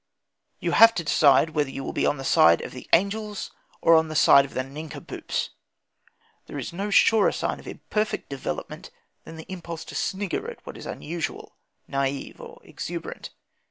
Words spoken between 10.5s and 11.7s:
what is unusual,